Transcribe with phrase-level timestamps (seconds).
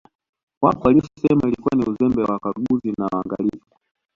[0.61, 3.67] Wapo waliosema ilikuwa ni Uzembe wa Wakaguzi wa na Waangalizi